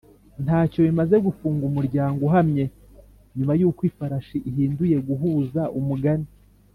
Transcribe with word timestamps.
ntacyo 0.43 0.79
bimaze 0.87 1.15
gufunga 1.27 1.63
umuryango 1.71 2.19
uhamye 2.29 2.63
nyuma 3.35 3.53
yuko 3.59 3.81
ifarashi 3.89 4.37
ihinduye 4.49 4.97
guhuza 5.07 5.61
umugani 5.79 6.27